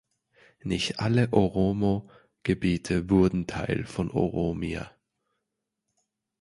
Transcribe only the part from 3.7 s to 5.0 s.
von Oromia.